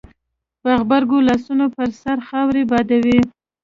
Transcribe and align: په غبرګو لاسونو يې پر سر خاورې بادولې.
په 0.61 0.69
غبرګو 0.79 1.25
لاسونو 1.27 1.65
يې 1.69 1.73
پر 1.75 1.89
سر 2.01 2.17
خاورې 2.27 2.63
بادولې. 2.71 3.19